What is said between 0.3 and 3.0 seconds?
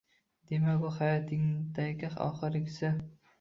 Demak, u hayotingdagi oxirgisi